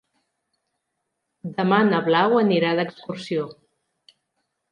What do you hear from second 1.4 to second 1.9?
Demà